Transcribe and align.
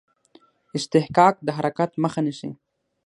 اصطکاک 0.77 1.35
د 1.45 1.47
حرکت 1.57 1.91
مخه 2.03 2.21
نیسي. 2.25 2.49